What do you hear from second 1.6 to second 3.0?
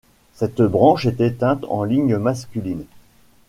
en ligne masculine.